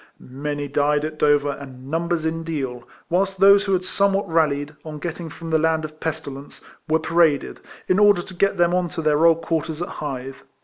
[0.19, 4.97] Many died at Dover and numbers in Deal; whilst those who had somewhat rallied, on
[4.97, 8.89] getting from the land of pesti lence, were paraded, in order to get them on
[8.89, 10.37] to their old quarters at Hythe.